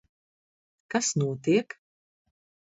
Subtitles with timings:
[0.91, 1.79] Kas notiek?